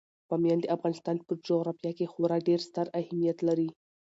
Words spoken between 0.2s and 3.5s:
بامیان د افغانستان په جغرافیه کې خورا ډیر ستر اهمیت